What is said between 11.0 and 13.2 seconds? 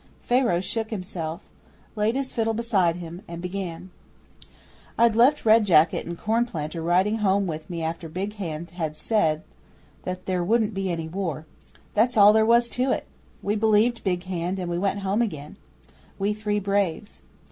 war. That's all there was to it.